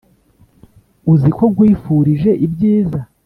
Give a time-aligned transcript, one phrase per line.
[1.13, 2.99] uziko nkwifurije ibyiza.